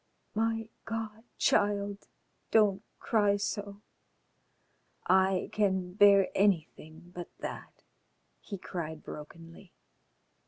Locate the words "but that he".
7.13-8.57